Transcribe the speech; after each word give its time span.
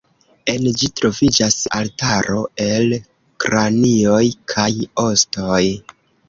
En 0.51 0.63
ĝi 0.83 0.87
troviĝas 0.99 1.57
altaro 1.79 2.39
el 2.69 2.97
kranioj 3.45 4.23
kaj 4.55 4.67
ostoj. 5.05 5.61